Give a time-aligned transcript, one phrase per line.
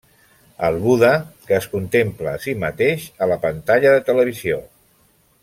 [0.69, 1.11] El Buda,
[1.49, 4.59] que es contempla a si mateix a la pantalla de televisió.